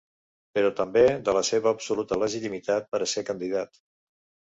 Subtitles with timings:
[0.55, 3.83] Però també de la seva absoluta legitimitat per a ser candidat.